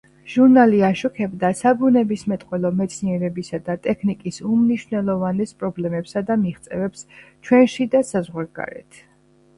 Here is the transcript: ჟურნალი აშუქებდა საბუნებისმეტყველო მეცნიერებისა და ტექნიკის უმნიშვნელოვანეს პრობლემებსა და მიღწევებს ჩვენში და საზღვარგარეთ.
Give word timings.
ჟურნალი 0.33 0.77
აშუქებდა 0.85 1.51
საბუნებისმეტყველო 1.57 2.71
მეცნიერებისა 2.79 3.59
და 3.67 3.75
ტექნიკის 3.85 4.43
უმნიშვნელოვანეს 4.55 5.55
პრობლემებსა 5.61 6.27
და 6.31 6.39
მიღწევებს 6.47 7.07
ჩვენში 7.19 7.89
და 7.97 8.05
საზღვარგარეთ. 8.15 9.03